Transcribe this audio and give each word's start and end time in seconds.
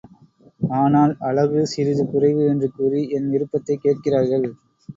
ஆனால் 0.75 1.13
அழகு 1.19 1.67
சிறிது 1.67 2.05
குறைவு 2.07 2.43
என்று 2.47 2.71
கூறி 2.71 3.09
என் 3.09 3.29
விருப்பத்தைக் 3.29 3.81
கேட்கிறார்கள். 3.81 4.47